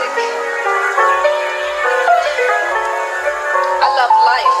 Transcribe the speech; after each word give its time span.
music. 0.00 0.32
I 3.84 3.88
love 4.00 4.14
life. 4.32 4.60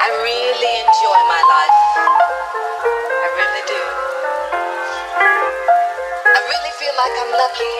I 0.00 0.08
really 0.24 0.72
enjoy 0.80 1.18
my 1.28 1.42
life. 1.52 1.80
I 2.88 3.28
really 3.36 3.64
do. 3.68 3.82
I 6.24 6.40
really 6.48 6.72
feel 6.80 6.94
like 6.96 7.14
I'm 7.20 7.32
lucky. 7.36 7.74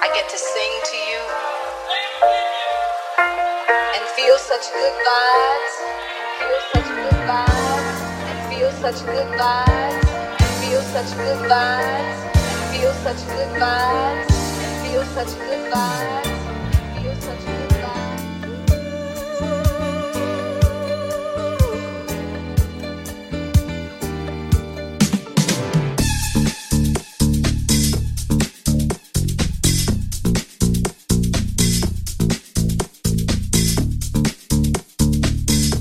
I 0.00 0.08
get 0.16 0.26
to 0.32 0.38
sing 0.38 0.72
to 0.88 0.96
you 0.96 1.20
and 3.92 4.04
feel 4.16 4.38
such 4.38 4.72
good 4.72 4.94
vibes. 5.04 5.74
Feel 6.40 6.60
such 6.72 6.88
good 6.96 7.18
vibes. 7.28 7.98
And 8.24 8.38
feel 8.48 8.70
such 8.80 9.04
good 9.04 9.28
vibes. 9.36 10.08
Feel 10.64 10.82
such 10.96 11.10
good 11.18 11.40
vibes. 11.50 12.23
Feel 12.74 12.92
such 12.92 13.22
good 13.28 13.50
vibes. 13.60 14.34
Feel 14.82 15.04
such 15.04 15.32
good 15.38 15.72
vibes. 15.72 16.26
Feel 17.00 17.14
such 17.20 17.44
good 17.46 17.70
vibes. 17.70 18.24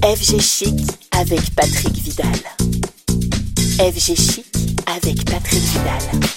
FG 0.03 0.39
Chic 0.41 0.79
avec 1.11 1.55
Patrick 1.55 1.95
Vidal. 1.95 2.39
FG 3.79 4.15
Chic 4.15 4.45
avec 4.85 5.25
Patrick 5.25 5.63
Vidal. 5.63 6.32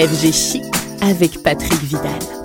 FG 0.00 0.32
Chic 0.32 0.64
avec 1.02 1.42
Patrick 1.42 1.82
Vidal. 1.82 2.39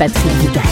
Patrick 0.00 0.32
Guitain. 0.40 0.69